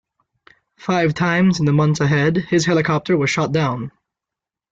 Five 0.79 1.13
times 1.13 1.59
in 1.59 1.67
the 1.67 1.73
months 1.73 1.99
ahead, 1.99 2.35
his 2.35 2.65
helicopter 2.65 3.15
was 3.15 3.29
shot 3.29 3.51
down. 3.51 3.91